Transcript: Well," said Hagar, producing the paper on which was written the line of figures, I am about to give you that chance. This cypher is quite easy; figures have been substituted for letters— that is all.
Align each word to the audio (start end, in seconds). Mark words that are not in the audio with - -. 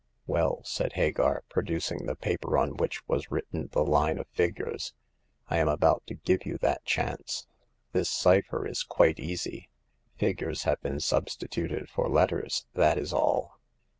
Well," 0.25 0.61
said 0.63 0.93
Hagar, 0.93 1.43
producing 1.47 2.07
the 2.07 2.15
paper 2.15 2.57
on 2.57 2.75
which 2.75 3.07
was 3.07 3.29
written 3.29 3.69
the 3.71 3.85
line 3.85 4.17
of 4.17 4.25
figures, 4.29 4.95
I 5.47 5.57
am 5.57 5.67
about 5.67 6.01
to 6.07 6.15
give 6.15 6.43
you 6.43 6.57
that 6.63 6.83
chance. 6.85 7.45
This 7.91 8.09
cypher 8.09 8.65
is 8.65 8.81
quite 8.81 9.19
easy; 9.19 9.69
figures 10.17 10.63
have 10.63 10.81
been 10.81 10.99
substituted 11.01 11.87
for 11.87 12.09
letters— 12.09 12.65
that 12.73 12.97
is 12.97 13.13
all. 13.13 13.59